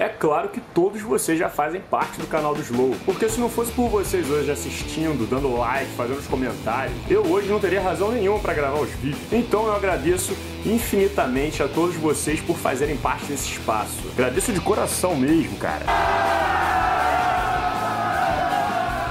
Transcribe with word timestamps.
é 0.00 0.08
claro 0.08 0.48
que 0.48 0.60
todos 0.60 1.02
vocês 1.02 1.38
já 1.38 1.50
fazem 1.50 1.78
parte 1.78 2.18
do 2.18 2.26
canal 2.26 2.54
do 2.54 2.62
Slow. 2.62 2.96
Porque 3.04 3.28
se 3.28 3.38
não 3.38 3.50
fosse 3.50 3.70
por 3.72 3.90
vocês 3.90 4.30
hoje 4.30 4.50
assistindo, 4.50 5.28
dando 5.28 5.54
like, 5.58 5.92
fazendo 5.92 6.18
os 6.18 6.26
comentários, 6.26 6.96
eu 7.10 7.22
hoje 7.26 7.48
não 7.48 7.60
teria 7.60 7.82
razão 7.82 8.10
nenhuma 8.10 8.38
para 8.38 8.54
gravar 8.54 8.80
os 8.80 8.88
vídeos. 8.92 9.30
Então 9.30 9.66
eu 9.66 9.74
agradeço 9.74 10.34
infinitamente 10.64 11.62
a 11.62 11.68
todos 11.68 11.96
vocês 11.96 12.40
por 12.40 12.56
fazerem 12.56 12.96
parte 12.96 13.26
desse 13.26 13.50
espaço. 13.50 14.08
Agradeço 14.14 14.54
de 14.54 14.60
coração 14.60 15.14
mesmo, 15.14 15.58
cara. 15.58 15.84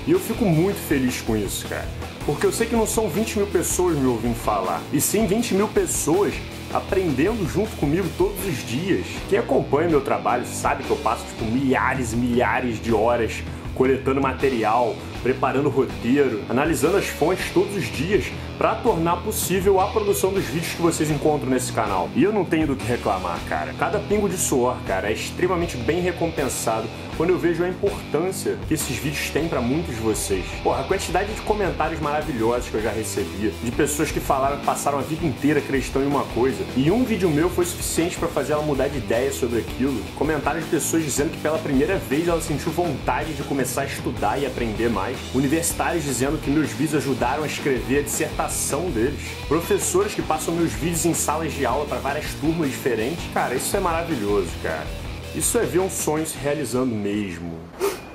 E 0.08 0.12
eu 0.12 0.20
fico 0.20 0.44
muito 0.44 0.80
feliz 0.88 1.22
com 1.22 1.38
isso, 1.38 1.68
cara. 1.68 1.88
Porque 2.26 2.48
eu 2.48 2.52
sei 2.52 2.66
que 2.66 2.76
não 2.76 2.88
são 2.88 3.08
20 3.08 3.38
mil 3.38 3.48
pessoas 3.48 3.96
me 3.96 4.08
ouvindo 4.08 4.36
falar, 4.36 4.82
e 4.92 5.00
sim 5.00 5.28
20 5.28 5.54
mil 5.54 5.68
pessoas 5.68 6.34
aprendendo 6.74 7.48
junto 7.48 7.76
comigo 7.78 8.08
todos 8.18 8.46
os 8.46 8.66
dias. 8.68 9.06
Quem 9.30 9.40
acompanha 9.40 9.90
meu 9.90 10.02
trabalho 10.02 10.46
sabe 10.46 10.84
que 10.84 10.90
eu 10.90 10.98
passo 10.98 11.26
tipo, 11.26 11.46
milhares 11.46 12.14
e 12.14 12.16
milhares 12.16 12.82
de 12.82 12.94
horas 12.94 13.44
coletando 13.80 14.20
material, 14.20 14.94
preparando 15.24 15.70
roteiro, 15.70 16.42
analisando 16.50 16.98
as 16.98 17.06
fontes 17.06 17.50
todos 17.54 17.74
os 17.78 17.86
dias 17.86 18.26
para 18.58 18.76
tornar 18.76 19.24
possível 19.24 19.80
a 19.80 19.88
produção 19.88 20.34
dos 20.34 20.44
vídeos 20.44 20.74
que 20.74 20.82
vocês 20.82 21.10
encontram 21.10 21.50
nesse 21.50 21.72
canal. 21.72 22.10
E 22.14 22.22
eu 22.22 22.34
não 22.34 22.44
tenho 22.44 22.68
do 22.68 22.76
que 22.76 22.86
reclamar, 22.86 23.40
cara. 23.48 23.74
Cada 23.80 23.98
pingo 24.00 24.28
de 24.28 24.36
suor, 24.36 24.76
cara, 24.86 25.10
é 25.10 25.14
extremamente 25.14 25.78
bem 25.78 26.02
recompensado 26.02 26.90
quando 27.16 27.30
eu 27.30 27.38
vejo 27.38 27.64
a 27.64 27.70
importância 27.70 28.58
que 28.68 28.74
esses 28.74 28.98
vídeos 28.98 29.30
têm 29.30 29.48
para 29.48 29.62
muitos 29.62 29.96
de 29.96 30.02
vocês. 30.02 30.46
Porra, 30.62 30.82
a 30.82 30.84
quantidade 30.84 31.34
de 31.34 31.42
comentários 31.42 32.02
maravilhosos 32.02 32.70
que 32.70 32.76
eu 32.76 32.82
já 32.82 32.92
recebi, 32.92 33.54
de 33.64 33.72
pessoas 33.72 34.12
que 34.12 34.20
falaram 34.20 34.58
que 34.58 34.66
passaram 34.66 35.00
a 35.00 35.02
vida 35.02 35.26
inteira 35.26 35.60
acreditando 35.60 36.06
em 36.06 36.10
uma 36.10 36.24
coisa, 36.24 36.64
e 36.76 36.92
um 36.92 37.04
vídeo 37.04 37.30
meu 37.30 37.50
foi 37.50 37.66
suficiente 37.66 38.18
para 38.18 38.28
fazer 38.28 38.54
ela 38.54 38.64
mudar 38.64 38.88
de 38.88 38.98
ideia 38.98 39.32
sobre 39.32 39.60
aquilo. 39.60 40.02
Comentários 40.16 40.66
de 40.66 40.70
pessoas 40.70 41.04
dizendo 41.04 41.32
que 41.32 41.38
pela 41.40 41.58
primeira 41.58 41.98
vez 41.98 42.28
ela 42.28 42.42
sentiu 42.42 42.72
vontade 42.72 43.34
de 43.34 43.44
começar 43.44 43.69
a 43.78 43.86
estudar 43.86 44.38
e 44.40 44.46
aprender 44.46 44.90
mais. 44.90 45.18
Universitários 45.34 46.04
dizendo 46.04 46.38
que 46.38 46.50
meus 46.50 46.70
vídeos 46.70 46.96
ajudaram 46.96 47.44
a 47.44 47.48
escrever 47.48 48.00
a 48.00 48.02
dissertação 48.02 48.90
deles. 48.90 49.20
Professores 49.48 50.14
que 50.14 50.22
passam 50.22 50.54
meus 50.54 50.72
vídeos 50.72 51.06
em 51.06 51.14
salas 51.14 51.54
de 51.54 51.66
aula 51.66 51.86
para 51.86 52.00
várias 52.00 52.34
turmas 52.36 52.70
diferentes. 52.70 53.24
Cara, 53.34 53.56
isso 53.56 53.76
é 53.76 53.80
maravilhoso, 53.80 54.50
cara. 54.64 54.88
Isso 55.36 55.58
é 55.58 55.64
ver 55.64 55.80
um 55.80 55.90
sonho 55.90 56.26
se 56.26 56.38
realizando 56.38 56.94
mesmo. 56.96 57.60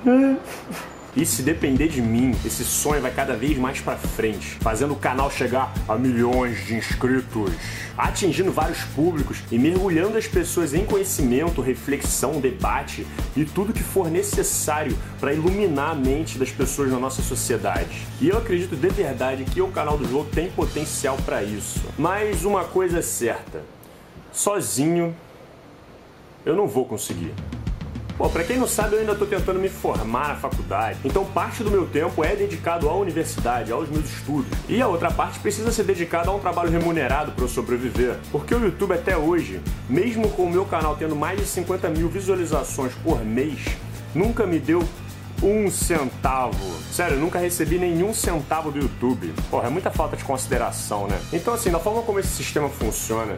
E 1.15 1.25
se 1.25 1.41
depender 1.41 1.87
de 1.87 2.01
mim, 2.01 2.35
esse 2.45 2.65
sonho 2.65 3.01
vai 3.01 3.11
cada 3.11 3.37
vez 3.37 3.57
mais 3.57 3.79
para 3.79 3.97
frente, 3.97 4.57
fazendo 4.59 4.93
o 4.93 4.97
canal 4.97 5.31
chegar 5.31 5.73
a 5.87 5.95
milhões 5.95 6.65
de 6.65 6.75
inscritos, 6.75 7.53
atingindo 7.97 8.51
vários 8.51 8.79
públicos 8.83 9.41
e 9.49 9.57
mergulhando 9.57 10.17
as 10.17 10.27
pessoas 10.27 10.73
em 10.73 10.85
conhecimento, 10.85 11.61
reflexão, 11.61 12.41
debate 12.41 13.07
e 13.33 13.45
tudo 13.45 13.71
que 13.71 13.81
for 13.81 14.11
necessário 14.11 14.97
para 15.17 15.33
iluminar 15.33 15.91
a 15.91 15.95
mente 15.95 16.37
das 16.37 16.51
pessoas 16.51 16.91
na 16.91 16.99
nossa 16.99 17.21
sociedade. 17.21 18.05
E 18.19 18.27
eu 18.27 18.37
acredito 18.37 18.75
de 18.75 18.89
verdade 18.89 19.45
que 19.45 19.61
o 19.61 19.69
canal 19.69 19.97
do 19.97 20.09
jogo 20.09 20.29
tem 20.31 20.51
potencial 20.51 21.15
para 21.25 21.41
isso. 21.41 21.81
Mas 21.97 22.43
uma 22.43 22.65
coisa 22.65 22.99
é 22.99 23.01
certa, 23.01 23.63
sozinho 24.33 25.15
eu 26.45 26.55
não 26.57 26.67
vou 26.67 26.85
conseguir. 26.85 27.33
Bom, 28.17 28.29
para 28.29 28.45
quem 28.45 28.57
não 28.57 28.67
sabe, 28.67 28.95
eu 28.95 28.99
ainda 29.01 29.11
estou 29.11 29.27
tentando 29.27 29.59
me 29.59 29.67
formar 29.67 30.29
na 30.29 30.35
faculdade, 30.35 30.99
então 31.03 31.25
parte 31.25 31.63
do 31.63 31.69
meu 31.69 31.85
tempo 31.85 32.23
é 32.23 32.33
dedicado 32.33 32.89
à 32.89 32.95
universidade, 32.95 33.73
aos 33.73 33.89
meus 33.89 34.05
estudos. 34.05 34.57
E 34.69 34.81
a 34.81 34.87
outra 34.87 35.11
parte 35.11 35.37
precisa 35.39 35.69
ser 35.69 35.83
dedicada 35.83 36.29
a 36.29 36.33
um 36.33 36.39
trabalho 36.39 36.71
remunerado 36.71 37.33
para 37.33 37.43
eu 37.43 37.49
sobreviver. 37.49 38.15
Porque 38.31 38.55
o 38.55 38.63
YouTube 38.63 38.93
até 38.93 39.17
hoje, 39.17 39.59
mesmo 39.89 40.29
com 40.29 40.45
o 40.45 40.49
meu 40.49 40.65
canal 40.65 40.95
tendo 40.95 41.15
mais 41.15 41.39
de 41.39 41.45
50 41.45 41.89
mil 41.89 42.07
visualizações 42.07 42.93
por 43.03 43.23
mês, 43.25 43.59
nunca 44.13 44.45
me 44.45 44.59
deu 44.59 44.81
um 45.43 45.69
centavo. 45.69 46.73
Sério, 46.91 47.17
nunca 47.17 47.37
recebi 47.37 47.77
nenhum 47.77 48.13
centavo 48.13 48.71
do 48.71 48.79
YouTube. 48.79 49.33
Porra, 49.49 49.67
é 49.67 49.69
muita 49.69 49.91
falta 49.91 50.15
de 50.15 50.23
consideração, 50.23 51.07
né? 51.07 51.19
Então, 51.33 51.53
assim, 51.53 51.69
da 51.69 51.79
forma 51.79 52.01
como 52.01 52.19
esse 52.19 52.29
sistema 52.29 52.69
funciona, 52.69 53.35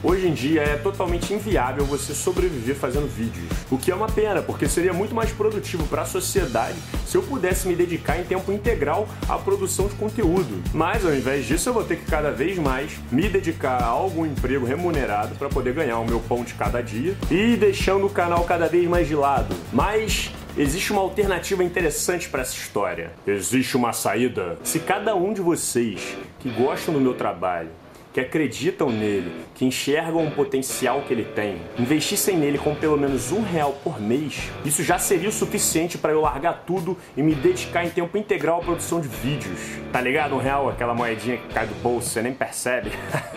Hoje 0.00 0.28
em 0.28 0.32
dia 0.32 0.62
é 0.62 0.76
totalmente 0.76 1.34
inviável 1.34 1.84
você 1.84 2.14
sobreviver 2.14 2.76
fazendo 2.76 3.08
vídeos, 3.08 3.48
o 3.68 3.76
que 3.76 3.90
é 3.90 3.94
uma 3.94 4.06
pena, 4.06 4.40
porque 4.40 4.68
seria 4.68 4.92
muito 4.92 5.12
mais 5.12 5.32
produtivo 5.32 5.84
para 5.88 6.02
a 6.02 6.04
sociedade 6.04 6.76
se 7.04 7.16
eu 7.16 7.22
pudesse 7.22 7.66
me 7.66 7.74
dedicar 7.74 8.16
em 8.16 8.22
tempo 8.22 8.52
integral 8.52 9.08
à 9.28 9.36
produção 9.36 9.88
de 9.88 9.96
conteúdo. 9.96 10.62
Mas 10.72 11.04
ao 11.04 11.12
invés 11.12 11.46
disso, 11.46 11.68
eu 11.68 11.72
vou 11.72 11.82
ter 11.82 11.96
que 11.96 12.04
cada 12.04 12.30
vez 12.30 12.56
mais 12.58 12.92
me 13.10 13.28
dedicar 13.28 13.82
a 13.82 13.86
algum 13.86 14.24
emprego 14.24 14.64
remunerado 14.64 15.34
para 15.34 15.48
poder 15.48 15.74
ganhar 15.74 15.98
o 15.98 16.06
meu 16.06 16.20
pão 16.20 16.44
de 16.44 16.54
cada 16.54 16.80
dia 16.80 17.16
e 17.28 17.56
deixando 17.56 18.06
o 18.06 18.10
canal 18.10 18.44
cada 18.44 18.68
vez 18.68 18.88
mais 18.88 19.08
de 19.08 19.16
lado. 19.16 19.52
Mas 19.72 20.30
existe 20.56 20.92
uma 20.92 21.02
alternativa 21.02 21.64
interessante 21.64 22.28
para 22.28 22.42
essa 22.42 22.54
história. 22.54 23.10
Existe 23.26 23.76
uma 23.76 23.92
saída. 23.92 24.58
Se 24.62 24.78
cada 24.78 25.16
um 25.16 25.32
de 25.32 25.40
vocês 25.40 26.16
que 26.38 26.50
gostam 26.50 26.94
do 26.94 27.00
meu 27.00 27.14
trabalho 27.14 27.70
que 28.18 28.22
acreditam 28.22 28.90
nele, 28.90 29.30
que 29.54 29.64
enxergam 29.64 30.26
o 30.26 30.30
potencial 30.32 31.02
que 31.02 31.14
ele 31.14 31.22
tem, 31.22 31.62
investissem 31.78 32.36
nele 32.36 32.58
com 32.58 32.74
pelo 32.74 32.96
menos 32.96 33.30
um 33.30 33.42
real 33.42 33.78
por 33.84 34.00
mês, 34.00 34.50
isso 34.64 34.82
já 34.82 34.98
seria 34.98 35.28
o 35.28 35.32
suficiente 35.32 35.96
para 35.96 36.10
eu 36.10 36.20
largar 36.20 36.64
tudo 36.66 36.96
e 37.16 37.22
me 37.22 37.32
dedicar 37.32 37.84
em 37.84 37.90
tempo 37.90 38.18
integral 38.18 38.60
à 38.60 38.64
produção 38.64 39.00
de 39.00 39.06
vídeos. 39.06 39.60
Tá 39.92 40.00
ligado? 40.00 40.34
Um 40.34 40.38
real, 40.38 40.68
aquela 40.68 40.94
moedinha 40.94 41.36
que 41.36 41.46
cai 41.54 41.68
do 41.68 41.74
bolso, 41.76 42.08
você 42.08 42.20
nem 42.20 42.32
percebe. 42.32 42.90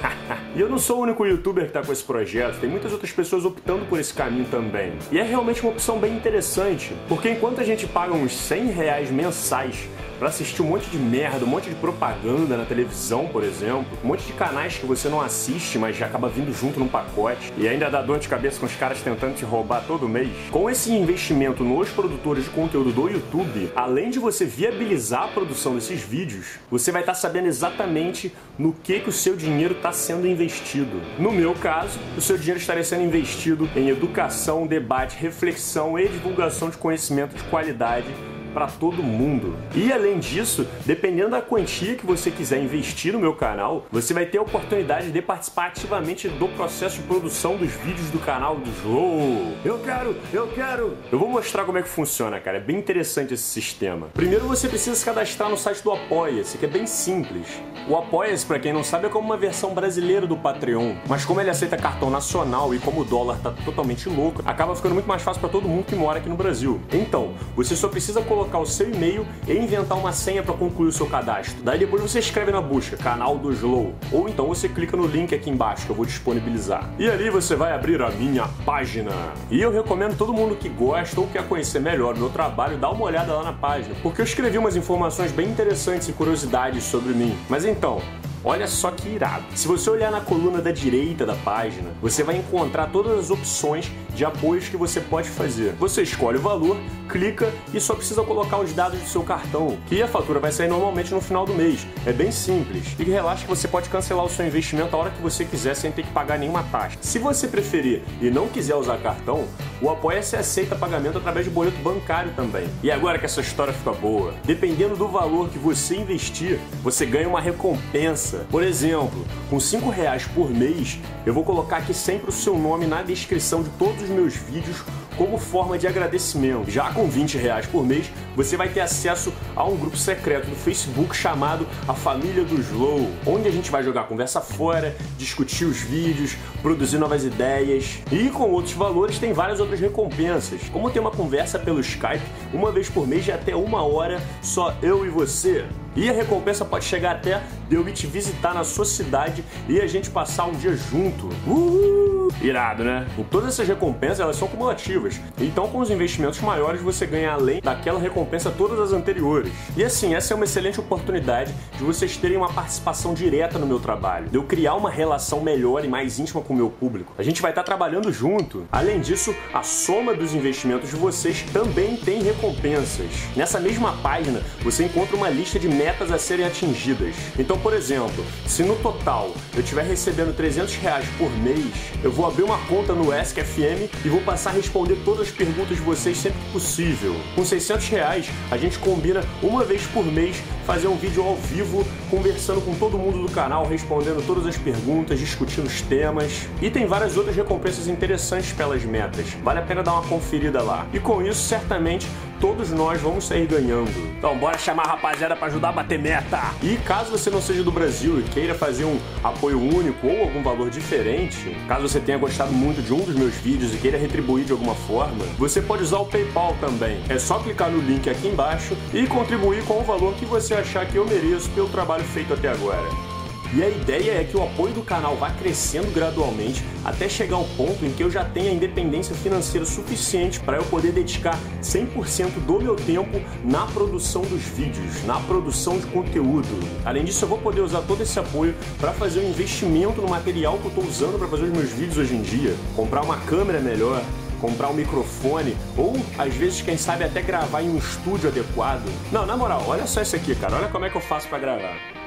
e 0.56 0.60
eu 0.60 0.68
não 0.68 0.80
sou 0.80 0.98
o 0.98 1.02
único 1.02 1.28
youtuber 1.28 1.68
que 1.68 1.74
tá 1.74 1.84
com 1.84 1.92
esse 1.92 2.04
projeto, 2.04 2.60
tem 2.60 2.70
muitas 2.70 2.92
outras 2.92 3.12
pessoas 3.12 3.46
optando 3.46 3.86
por 3.86 4.00
esse 4.00 4.14
caminho 4.16 4.46
também. 4.46 4.94
E 5.12 5.20
é 5.20 5.24
realmente 5.24 5.62
uma 5.62 5.74
opção 5.74 6.00
bem 6.00 6.16
interessante, 6.16 6.92
porque 7.08 7.30
enquanto 7.30 7.62
a 7.62 7.64
gente 7.64 7.86
paga 7.86 8.14
uns 8.14 8.36
100 8.36 8.72
reais 8.72 9.12
mensais 9.12 9.88
para 10.22 10.30
assistir 10.30 10.62
um 10.62 10.68
monte 10.68 10.88
de 10.88 11.00
merda, 11.00 11.44
um 11.44 11.48
monte 11.48 11.68
de 11.68 11.74
propaganda 11.74 12.56
na 12.56 12.64
televisão, 12.64 13.28
por 13.28 13.44
exemplo, 13.44 13.88
um 14.04 14.08
monte 14.10 14.24
de 14.24 14.34
canais 14.34 14.78
que 14.78 14.86
você 14.86 15.10
não 15.10 15.20
assiste, 15.20 15.80
mas 15.80 15.98
já 15.98 16.06
acaba 16.06 16.30
vindo 16.30 16.54
junto 16.54 16.80
num 16.80 16.88
pacote 16.88 17.52
e 17.58 17.68
ainda 17.68 17.90
dá 17.90 18.04
dor 18.04 18.20
de 18.20 18.28
cabeça 18.28 18.60
com 18.60 18.68
os 18.68 18.76
caras 18.76 19.02
tentando 19.02 19.34
te 19.34 19.44
roubar 19.44 19.84
todo 19.88 20.08
mês. 20.08 20.30
Com 20.52 20.70
esse 20.70 20.92
investimento 20.94 21.64
nos 21.64 21.90
produtores 21.90 22.44
de 22.44 22.52
conteúdo 22.52 22.92
do 22.92 23.10
YouTube, 23.10 23.72
além 23.76 24.12
de 24.12 24.20
você 24.20 24.46
viabilizar 24.46 25.24
a 25.24 25.28
produção 25.30 25.74
desses 25.74 26.04
vídeos, 26.04 26.60
você 26.70 26.92
vai 26.92 27.02
estar 27.02 27.14
tá 27.14 27.18
sabendo 27.18 27.48
exatamente 27.48 28.32
no 28.60 28.74
que 28.74 29.00
que 29.00 29.10
o 29.10 29.12
seu 29.12 29.36
dinheiro 29.36 29.74
está 29.74 29.92
sendo 29.92 30.28
investido. 30.28 31.02
No 31.18 31.32
meu 31.32 31.56
caso, 31.56 31.98
o 32.16 32.22
seu 32.22 32.38
dinheiro 32.38 32.60
estaria 32.60 32.84
sendo 32.84 33.02
investido 33.02 33.68
em 33.76 33.90
educação, 33.90 34.68
debate, 34.68 35.18
reflexão 35.18 35.98
e 35.98 36.08
divulgação 36.08 36.70
de 36.70 36.78
conhecimento 36.78 37.36
de 37.36 37.44
qualidade 37.46 38.06
para 38.54 38.68
todo 38.68 39.02
mundo. 39.04 39.56
E 39.76 39.92
além 39.92 40.20
disso, 40.20 40.68
dependendo 40.86 41.32
da 41.32 41.42
quantia 41.42 41.96
que 41.96 42.06
você 42.06 42.30
quiser 42.30 42.62
investir 42.62 43.14
no 43.14 43.20
meu 43.20 43.34
canal, 43.34 43.86
você 43.92 44.14
vai 44.14 44.26
ter 44.26 44.38
a 44.38 44.42
oportunidade 44.42 45.12
de 45.12 45.22
participar 45.22 45.68
ativamente 45.68 46.28
do 46.28 46.48
processo 46.50 46.98
de 46.98 47.04
produção 47.04 47.56
dos 47.56 47.72
vídeos 47.72 48.10
do 48.10 48.20
canal 48.20 48.56
do 48.56 48.72
Joe. 48.82 49.58
Eu 49.64 49.80
quero, 49.80 50.16
eu 50.34 50.48
quero. 50.48 50.98
Eu 51.12 51.20
vou 51.20 51.30
mostrar 51.30 51.64
como 51.66 51.78
é 51.78 51.82
que 51.82 51.90
funciona, 51.90 52.40
cara. 52.40 52.58
É 52.58 52.62
bem 52.62 52.78
interessante 52.78 53.34
esse 53.34 53.44
sistema. 53.44 54.08
Primeiro 54.14 54.46
você 54.46 54.68
precisa 54.68 54.96
se 54.96 55.06
cadastrar 55.06 55.50
no 55.50 55.58
site 55.58 55.84
do 55.84 55.92
Apoia-se, 55.92 56.58
que 56.58 56.66
é 56.66 56.70
bem 56.70 56.86
simples. 56.86 57.48
O 57.88 57.96
Apoia-se, 57.96 58.46
para 58.46 58.60
quem 58.60 58.74
não 58.74 58.84
sabe, 58.84 59.08
é 59.08 59.10
como 59.10 59.26
uma 59.26 59.38
versão 59.38 59.74
brasileira 59.74 60.28
do 60.28 60.38
Patreon, 60.38 60.96
mas 61.08 61.26
como 61.26 61.42
ele 61.42 61.50
aceita 61.50 61.78
cartão 61.78 62.10
nacional 62.10 62.74
e 62.76 62.80
como 62.80 63.02
o 63.02 63.06
dólar 63.06 63.40
tá 63.40 63.52
totalmente 63.66 64.08
louco, 64.08 64.42
acaba 64.46 64.76
ficando 64.76 64.94
muito 64.94 65.08
mais 65.08 65.22
fácil 65.22 65.40
para 65.40 65.50
todo 65.50 65.68
mundo 65.68 65.86
que 65.86 65.96
mora 65.96 66.20
aqui 66.20 66.30
no 66.30 66.36
Brasil. 66.36 66.80
Então, 66.92 67.34
você 67.56 67.76
só 67.76 67.88
precisa 67.88 68.22
colocar 68.22 68.41
colocar 68.42 68.60
o 68.60 68.66
seu 68.66 68.90
e-mail 68.90 69.26
e 69.48 69.54
inventar 69.54 69.98
uma 69.98 70.12
senha 70.12 70.42
para 70.42 70.54
concluir 70.56 70.88
o 70.88 70.92
seu 70.92 71.06
cadastro. 71.06 71.62
Daí 71.64 71.78
depois 71.78 72.02
você 72.02 72.20
escreve 72.20 72.52
na 72.52 72.62
busca 72.62 72.98
canal 72.98 73.38
do 73.38 73.52
Slow 73.52 73.94
ou 74.12 74.28
então 74.28 74.48
você 74.48 74.68
clica 74.68 74.98
no 74.98 75.06
link 75.06 75.34
aqui 75.36 75.50
embaixo 75.50 75.86
que 75.86 75.92
eu 75.92 75.96
vou 75.96 76.06
disponibilizar. 76.06 76.90
E 76.98 77.10
ali 77.10 77.30
você 77.30 77.56
vai 77.56 77.72
abrir 77.72 78.02
a 78.02 78.10
minha 78.10 78.48
página. 78.66 79.12
E 79.52 79.62
eu 79.62 79.72
recomendo 79.72 80.18
todo 80.18 80.34
mundo 80.34 80.56
que 80.56 80.70
gosta 80.70 81.20
ou 81.22 81.28
quer 81.28 81.48
conhecer 81.48 81.80
melhor 81.80 82.16
o 82.16 82.18
meu 82.18 82.30
trabalho 82.30 82.78
dar 82.78 82.90
uma 82.90 83.06
olhada 83.06 83.34
lá 83.34 83.44
na 83.44 83.54
página, 83.54 83.94
porque 84.02 84.22
eu 84.22 84.26
escrevi 84.26 84.58
umas 84.58 84.76
informações 84.76 85.32
bem 85.32 85.48
interessantes 85.48 86.08
e 86.10 86.14
curiosidades 86.14 86.84
sobre 86.84 87.14
mim. 87.14 87.38
Mas 87.48 87.66
então, 87.66 88.02
Olha 88.44 88.68
só 88.68 88.90
que 88.90 89.08
irado. 89.08 89.44
Se 89.54 89.68
você 89.68 89.88
olhar 89.88 90.10
na 90.10 90.20
coluna 90.20 90.64
da 90.64 90.72
direita 90.72 91.28
da 91.28 91.36
página, 91.36 91.92
você 92.02 92.24
vai 92.24 92.38
encontrar 92.38 92.88
todas 92.88 93.20
as 93.20 93.30
opções 93.30 93.92
de 94.16 94.26
apoios 94.26 94.70
que 94.70 94.78
você 94.78 95.00
pode 95.00 95.30
fazer. 95.30 95.74
Você 95.80 96.02
escolhe 96.02 96.38
o 96.38 96.42
valor, 96.42 96.78
clica 97.10 97.52
e 97.74 97.80
só 97.80 97.96
precisa 97.96 98.24
colocar 98.24 98.60
os 98.60 98.74
dados 98.74 99.00
do 99.00 99.08
seu 99.08 99.24
cartão, 99.24 99.78
que 99.88 100.02
a 100.02 100.08
fatura 100.08 100.40
vai 100.40 100.52
sair 100.52 100.68
normalmente 100.68 101.14
no 101.14 101.22
final 101.22 101.46
do 101.46 101.54
mês. 101.54 101.86
É 102.06 102.14
bem 102.14 102.32
simples. 102.32 102.96
E 102.98 103.04
relaxa 103.04 103.44
que 103.44 103.50
você 103.50 103.68
pode 103.68 103.90
cancelar 103.90 104.26
o 104.26 104.30
seu 104.30 104.46
investimento 104.46 104.96
a 104.96 105.00
hora 105.00 105.10
que 105.12 105.22
você 105.22 105.46
quiser 105.46 105.76
sem 105.76 105.92
ter 105.92 106.04
que 106.04 106.12
pagar 106.12 106.38
nenhuma 106.38 106.64
taxa. 106.64 106.98
Se 107.02 107.20
você 107.20 107.48
preferir 107.48 108.02
e 108.22 108.30
não 108.30 108.48
quiser 108.48 108.76
usar 108.76 108.98
cartão, 108.98 109.46
o 109.82 109.90
Apoia-se 109.90 110.36
aceita 110.36 110.76
pagamento 110.76 111.18
através 111.18 111.46
de 111.46 111.52
boleto 111.52 111.78
bancário 111.82 112.32
também. 112.36 112.68
E 112.82 112.92
agora 112.92 113.20
que 113.20 113.26
essa 113.26 113.42
história 113.42 113.74
fica 113.74 113.92
boa, 113.92 114.34
dependendo 114.44 114.96
do 114.96 115.08
valor 115.08 115.50
que 115.50 115.58
você 115.58 115.96
investir, 115.96 116.60
você 116.84 117.06
ganha 117.06 117.28
uma 117.28 117.42
recompensa. 117.42 118.46
Por 118.50 118.64
exemplo, 118.64 119.26
com 119.50 119.60
5 119.60 119.90
reais 119.90 120.26
por 120.26 120.50
mês, 120.50 121.00
eu 121.26 121.34
vou 121.34 121.44
colocar 121.44 121.78
aqui 121.78 121.94
sempre 121.94 122.30
o 122.30 122.34
seu 122.34 122.58
nome 122.58 122.86
na 122.86 123.02
descrição 123.02 123.64
de 123.64 123.70
todos 123.72 124.01
os 124.02 124.10
meus 124.10 124.36
vídeos 124.36 124.78
como 125.18 125.38
forma 125.38 125.78
de 125.78 125.88
agradecimento. 125.88 126.70
Já 126.70 126.92
com 126.92 127.08
20 127.08 127.38
reais 127.38 127.68
por 127.68 127.86
mês, 127.86 128.12
você 128.36 128.58
vai 128.58 128.70
ter 128.70 128.80
acesso 128.80 129.34
a 129.56 129.64
um 129.64 129.78
grupo 129.78 129.98
secreto 129.98 130.50
do 130.50 130.56
Facebook 130.56 131.16
chamado 131.16 131.68
A 131.88 131.94
Família 131.94 132.44
do 132.44 132.60
Slow, 132.60 133.10
onde 133.26 133.48
a 133.48 133.52
gente 133.52 133.70
vai 133.70 133.84
jogar 133.84 134.06
conversa 134.06 134.42
fora, 134.42 134.96
discutir 135.18 135.66
os 135.66 135.78
vídeos, 135.78 136.36
produzir 136.62 136.98
novas 136.98 137.24
ideias. 137.24 138.00
E 138.12 138.30
com 138.30 138.50
outros 138.50 138.74
valores 138.74 139.20
tem 139.20 139.34
várias 139.34 139.60
outras 139.60 139.80
recompensas, 139.80 140.62
como 140.70 140.90
ter 140.90 141.00
uma 141.00 141.12
conversa 141.12 141.60
pelo 141.60 141.80
Skype 141.82 142.24
uma 142.54 142.72
vez 142.72 142.90
por 142.90 143.08
mês 143.08 143.26
de 143.26 143.32
até 143.32 143.56
uma 143.56 143.84
hora, 143.84 144.22
só 144.42 144.76
eu 144.82 145.06
e 145.06 145.10
você. 145.10 145.66
E 145.96 146.10
a 146.10 146.14
recompensa 146.14 146.64
pode 146.64 146.86
chegar 146.86 147.12
até 147.12 147.42
de 147.68 147.76
eu 147.76 147.88
ir 147.88 147.94
te 147.94 148.08
visitar 148.08 148.54
na 148.54 148.64
sua 148.64 148.86
cidade 148.86 149.44
e 149.68 149.80
a 149.82 149.88
gente 149.88 150.10
passar 150.10 150.46
um 150.46 150.54
dia 150.54 150.76
junto. 150.76 151.30
Uhul! 151.46 152.12
Irado, 152.42 152.84
né? 152.84 153.06
E 153.18 153.24
todas 153.24 153.50
essas 153.50 153.68
recompensas 153.68 154.22
elas 154.22 154.38
são 154.38 154.48
cumulativas. 154.48 155.20
Então, 155.38 155.68
com 155.68 155.80
os 155.80 155.92
investimentos 155.92 156.40
maiores, 156.40 156.82
você 156.82 157.06
ganha 157.06 157.34
além 157.34 157.62
daquela 157.62 158.00
recompensa 158.00 158.50
todas 158.50 158.80
as 158.80 158.94
anteriores. 158.94 159.52
E 159.76 159.84
assim, 159.84 160.16
essa 160.16 160.34
é 160.34 160.36
uma 160.36 160.46
excelente 160.46 160.80
oportunidade 160.80 161.54
de 161.78 161.84
vocês 161.84 162.16
terem 162.18 162.38
uma 162.38 162.52
participação 162.52 163.14
direta 163.14 163.60
no 163.60 163.68
meu 163.68 163.80
trabalho, 163.80 164.30
de 164.30 164.38
eu 164.38 164.44
criar 164.44 164.76
uma 164.76 164.90
relação 164.90 165.42
melhor 165.42 165.84
e 165.84 165.88
mais 165.88 166.20
íntima 166.20 166.42
com 166.42 166.54
o 166.54 166.56
meu 166.56 166.70
público. 166.70 167.14
A 167.18 167.24
gente 167.24 167.42
vai 167.42 167.52
estar 167.52 167.64
trabalhando 167.64 168.12
junto. 168.12 168.66
Além 168.72 169.02
disso, 169.02 169.36
a 169.54 169.62
soma 169.62 170.14
dos 170.14 170.34
investimentos 170.34 170.90
de 170.90 170.96
vocês 170.96 171.44
também 171.52 171.98
tem 171.98 172.24
recompensas. 172.24 173.12
Nessa 173.36 173.60
mesma 173.60 173.98
página, 173.98 174.42
você 174.64 174.86
encontra 174.86 175.16
uma 175.16 175.30
lista 175.30 175.60
de 175.60 175.68
metas 175.82 176.12
a 176.12 176.20
serem 176.20 176.46
atingidas. 176.46 177.16
Então, 177.40 177.58
por 177.58 177.74
exemplo, 177.74 178.24
se 178.46 178.62
no 178.62 178.76
total 178.76 179.32
eu 179.56 179.62
estiver 179.62 179.84
recebendo 179.84 180.36
300 180.36 180.76
reais 180.76 181.08
por 181.18 181.32
mês, 181.40 181.66
eu 182.04 182.12
vou 182.12 182.28
abrir 182.28 182.44
uma 182.44 182.60
conta 182.68 182.94
no 182.94 183.12
ESC-FM 183.12 183.90
e 184.06 184.10
vou 184.10 184.22
passar 184.22 184.52
a 184.52 184.54
responder 184.54 184.98
todas 185.04 185.22
as 185.28 185.32
perguntas 185.32 185.78
de 185.78 185.84
vocês 185.84 186.18
sempre 186.18 186.40
que 186.40 186.52
possível. 186.52 187.16
Com 187.34 187.44
600 187.44 187.88
reais, 187.88 188.30
a 188.52 188.58
gente 188.58 188.78
combina 188.78 189.22
uma 189.42 189.64
vez 189.64 189.88
por 189.88 190.06
mês 190.06 190.38
fazer 190.68 190.88
um 190.88 190.96
vídeo 190.96 191.24
ao 191.24 191.36
vivo, 191.36 191.84
conversando 192.12 192.62
com 192.62 192.76
todo 192.76 192.98
mundo 192.98 193.26
do 193.26 193.32
canal, 193.32 193.66
respondendo 193.66 194.24
todas 194.28 194.46
as 194.46 194.58
perguntas, 194.58 195.20
discutindo 195.20 195.66
os 195.66 195.82
temas. 195.82 196.48
E 196.62 196.70
tem 196.70 196.86
várias 196.86 197.18
outras 197.18 197.36
recompensas 197.36 197.88
interessantes 197.88 198.54
pelas 198.54 198.84
metas. 198.84 199.34
Vale 199.44 199.60
a 199.60 199.64
pena 199.64 199.82
dar 199.82 199.94
uma 199.94 200.04
conferida 200.04 200.62
lá. 200.62 200.86
E 200.94 201.00
com 201.00 201.24
isso, 201.24 201.42
certamente, 201.42 202.08
todos 202.42 202.72
nós 202.72 203.00
vamos 203.00 203.26
sair 203.26 203.46
ganhando. 203.46 203.92
Então, 204.18 204.36
bora 204.36 204.58
chamar 204.58 204.84
a 204.88 204.92
rapaziada 204.94 205.36
para 205.36 205.48
ajudar 205.48 205.70
a 205.70 205.72
bater 205.72 206.00
meta. 206.00 206.42
E 206.62 206.76
caso 206.78 207.12
você 207.12 207.30
não 207.30 207.40
seja 207.40 207.64
do 207.64 207.72
Brasil 207.72 208.20
e 208.20 208.24
queira 208.24 208.56
fazer 208.56 208.84
um 208.84 209.00
apoio 209.24 209.60
único 209.60 210.08
ou 210.08 210.24
algum 210.24 210.42
valor 210.42 210.72
diferente, 210.72 211.56
caso 211.68 211.88
você 211.88 212.00
tenha 212.00 212.18
gostado 212.18 212.52
muito 212.52 212.82
de 212.82 212.92
um 212.92 213.00
dos 213.00 213.16
meus 213.16 213.36
vídeos 213.36 213.74
e 213.76 213.78
queira 213.78 213.98
retribuir 213.98 214.44
de 214.44 214.52
alguma 214.52 214.74
forma, 214.74 215.24
você 215.38 215.62
pode 215.62 215.84
usar 215.84 216.00
o 216.00 216.06
PayPal 216.06 216.56
também. 216.60 217.00
É 217.08 217.20
só 217.20 217.38
clicar 217.38 217.70
no 217.70 217.80
link 217.80 218.10
aqui 218.10 218.28
embaixo 218.28 218.76
e 218.92 219.06
contribuir 219.06 219.64
com 219.66 219.80
o 219.80 219.84
valor 219.84 220.16
que 220.16 220.26
você 220.26 220.56
achar 220.56 220.88
que 220.88 220.96
eu 220.96 221.06
mereço 221.06 221.50
pelo 221.52 221.70
trabalho 221.70 222.04
feito 222.04 222.34
até 222.34 222.50
agora. 222.50 223.11
E 223.54 223.62
a 223.62 223.68
ideia 223.68 224.12
é 224.14 224.24
que 224.24 224.38
o 224.38 224.44
apoio 224.44 224.74
do 224.74 224.82
canal 224.82 225.18
vá 225.18 225.30
crescendo 225.30 225.92
gradualmente 225.94 226.64
até 226.86 227.10
chegar 227.10 227.36
ao 227.36 227.44
ponto 227.44 227.86
em 227.86 227.92
que 227.92 228.02
eu 228.02 228.10
já 228.10 228.24
tenha 228.24 228.50
independência 228.50 229.14
financeira 229.14 229.66
suficiente 229.66 230.40
para 230.40 230.56
eu 230.56 230.64
poder 230.64 230.94
dedicar 230.94 231.38
100% 231.62 232.46
do 232.46 232.62
meu 232.62 232.78
tempo 232.78 233.22
na 233.44 233.66
produção 233.68 234.22
dos 234.22 234.42
vídeos, 234.42 235.04
na 235.06 235.20
produção 235.20 235.78
de 235.78 235.86
conteúdo. 235.88 236.48
Além 236.86 237.04
disso, 237.04 237.26
eu 237.26 237.30
vou 237.30 237.40
poder 237.40 237.60
usar 237.60 237.82
todo 237.82 238.02
esse 238.02 238.18
apoio 238.18 238.56
para 238.80 238.94
fazer 238.94 239.20
um 239.20 239.30
investimento 239.30 240.02
no 240.02 240.08
material 240.08 240.58
que 240.58 240.66
eu 240.66 240.70
estou 240.70 240.86
usando 240.86 241.20
para 241.20 241.28
fazer 241.28 241.44
os 241.44 241.52
meus 241.52 241.70
vídeos 241.72 241.98
hoje 241.98 242.16
em 242.16 242.22
dia, 242.22 242.56
comprar 242.74 243.02
uma 243.02 243.18
câmera 243.18 243.60
melhor, 243.60 244.02
comprar 244.40 244.70
um 244.70 244.74
microfone 244.74 245.58
ou 245.78 245.94
às 246.18 246.34
vezes, 246.34 246.62
quem 246.62 246.78
sabe, 246.78 247.04
até 247.04 247.22
gravar 247.22 247.62
em 247.62 247.70
um 247.70 247.78
estúdio 247.78 248.30
adequado. 248.30 248.90
Não, 249.12 249.26
na 249.26 249.36
moral, 249.36 249.66
olha 249.68 249.86
só 249.86 250.02
isso 250.02 250.16
aqui, 250.16 250.34
cara. 250.36 250.56
Olha 250.56 250.70
como 250.70 250.86
é 250.86 250.90
que 250.90 250.96
eu 250.96 251.02
faço 251.02 251.28
para 251.28 251.40
gravar. 251.40 252.01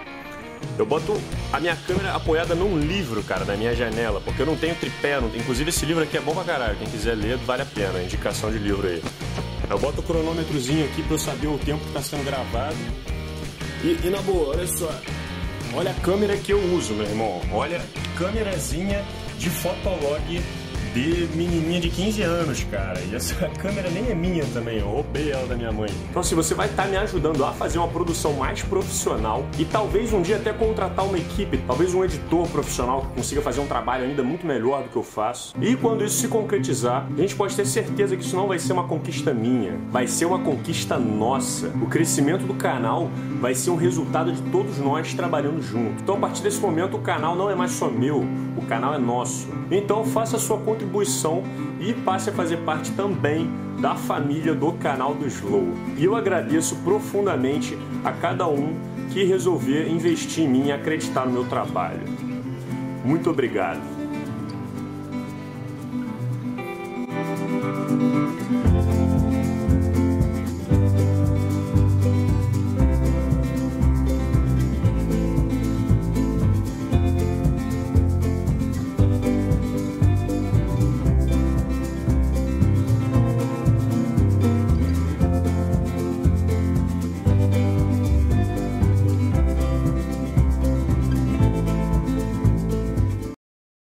Eu 0.76 0.84
boto 0.84 1.20
a 1.52 1.60
minha 1.60 1.76
câmera 1.76 2.14
apoiada 2.14 2.54
num 2.54 2.78
livro, 2.78 3.22
cara, 3.22 3.44
na 3.44 3.56
minha 3.56 3.74
janela, 3.74 4.20
porque 4.20 4.42
eu 4.42 4.46
não 4.46 4.56
tenho 4.56 4.74
tripé. 4.74 5.20
Não... 5.20 5.28
Inclusive, 5.28 5.70
esse 5.70 5.86
livro 5.86 6.02
aqui 6.02 6.16
é 6.16 6.20
bom 6.20 6.34
pra 6.34 6.44
caralho. 6.44 6.76
Quem 6.76 6.88
quiser 6.88 7.14
ler, 7.14 7.36
vale 7.38 7.62
a 7.62 7.66
pena. 7.66 8.02
Indicação 8.02 8.50
de 8.50 8.58
livro 8.58 8.86
aí. 8.86 9.02
Eu 9.70 9.78
boto 9.78 10.00
o 10.00 10.02
cronômetrozinho 10.02 10.84
aqui 10.84 11.02
pra 11.02 11.14
eu 11.14 11.18
saber 11.18 11.46
o 11.46 11.58
tempo 11.58 11.84
que 11.84 11.92
tá 11.92 12.02
sendo 12.02 12.24
gravado. 12.24 12.76
E, 13.84 13.98
e 14.04 14.10
na 14.10 14.20
boa, 14.22 14.48
olha 14.48 14.66
só. 14.66 14.90
Olha 15.74 15.90
a 15.90 15.94
câmera 15.94 16.36
que 16.36 16.52
eu 16.52 16.60
uso, 16.74 16.92
meu 16.94 17.06
irmão. 17.06 17.40
Olha, 17.52 17.80
câmerazinha 18.16 19.04
de 19.38 19.50
Fotolog 19.50 20.42
de 20.94 21.28
menininha 21.36 21.80
de 21.80 21.90
15 21.90 22.22
anos, 22.22 22.64
cara. 22.70 23.00
E 23.10 23.14
essa 23.14 23.34
câmera 23.58 23.90
nem 23.90 24.10
é 24.10 24.14
minha 24.14 24.44
também, 24.46 24.78
eu 24.78 24.86
roubei 24.86 25.32
ela 25.32 25.46
da 25.46 25.56
minha 25.56 25.72
mãe. 25.72 25.90
Então, 26.08 26.20
assim, 26.20 26.36
você 26.36 26.54
vai 26.54 26.68
estar 26.68 26.84
tá 26.84 26.88
me 26.88 26.96
ajudando 26.96 27.44
a 27.44 27.52
fazer 27.52 27.78
uma 27.78 27.88
produção 27.88 28.34
mais 28.34 28.62
profissional 28.62 29.44
e 29.58 29.64
talvez 29.64 30.12
um 30.12 30.22
dia 30.22 30.36
até 30.36 30.52
contratar 30.52 31.04
uma 31.04 31.18
equipe, 31.18 31.58
talvez 31.66 31.92
um 31.94 32.04
editor 32.04 32.46
profissional 32.48 33.02
que 33.02 33.16
consiga 33.16 33.42
fazer 33.42 33.60
um 33.60 33.66
trabalho 33.66 34.04
ainda 34.04 34.22
muito 34.22 34.46
melhor 34.46 34.84
do 34.84 34.88
que 34.88 34.96
eu 34.96 35.02
faço. 35.02 35.54
E 35.60 35.74
quando 35.74 36.04
isso 36.04 36.16
se 36.16 36.28
concretizar, 36.28 37.08
a 37.12 37.20
gente 37.20 37.34
pode 37.34 37.56
ter 37.56 37.66
certeza 37.66 38.16
que 38.16 38.22
isso 38.22 38.36
não 38.36 38.46
vai 38.46 38.60
ser 38.60 38.72
uma 38.72 38.84
conquista 38.84 39.34
minha, 39.34 39.76
vai 39.90 40.06
ser 40.06 40.26
uma 40.26 40.38
conquista 40.38 40.96
nossa. 40.96 41.68
O 41.82 41.86
crescimento 41.86 42.46
do 42.46 42.54
canal 42.54 43.10
vai 43.40 43.54
ser 43.54 43.70
um 43.70 43.76
resultado 43.76 44.32
de 44.32 44.40
todos 44.42 44.78
nós 44.78 45.12
trabalhando 45.12 45.60
junto. 45.60 46.02
Então, 46.02 46.14
a 46.14 46.18
partir 46.18 46.42
desse 46.42 46.60
momento, 46.60 46.96
o 46.96 47.00
canal 47.00 47.34
não 47.34 47.50
é 47.50 47.54
mais 47.56 47.72
só 47.72 47.90
meu, 47.90 48.24
o 48.56 48.64
canal 48.68 48.94
é 48.94 48.98
nosso. 48.98 49.48
Então, 49.70 50.04
faça 50.04 50.36
a 50.36 50.38
sua 50.38 50.58
contribuição 50.58 50.83
contribuição 50.84 51.42
e 51.80 51.92
passe 51.92 52.30
a 52.30 52.32
fazer 52.32 52.58
parte 52.58 52.92
também 52.92 53.50
da 53.80 53.94
família 53.94 54.54
do 54.54 54.72
canal 54.72 55.14
do 55.14 55.26
Slow. 55.26 55.68
E 55.96 56.04
eu 56.04 56.14
agradeço 56.14 56.76
profundamente 56.76 57.76
a 58.04 58.12
cada 58.12 58.46
um 58.48 58.74
que 59.10 59.24
resolver 59.24 59.88
investir 59.88 60.44
em 60.44 60.48
mim 60.48 60.66
e 60.66 60.72
acreditar 60.72 61.26
no 61.26 61.32
meu 61.32 61.44
trabalho. 61.44 62.02
Muito 63.04 63.30
obrigado. 63.30 63.94